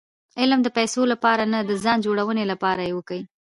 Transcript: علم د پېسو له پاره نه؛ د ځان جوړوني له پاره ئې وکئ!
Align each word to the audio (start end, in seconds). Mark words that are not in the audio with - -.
علم 0.39 0.59
د 0.63 0.67
پېسو 0.77 1.01
له 1.11 1.15
پاره 1.23 1.45
نه؛ 1.53 1.59
د 1.69 1.71
ځان 1.83 1.97
جوړوني 2.05 2.43
له 2.51 2.55
پاره 2.63 2.83
ئې 2.87 2.93
وکئ! 2.95 3.21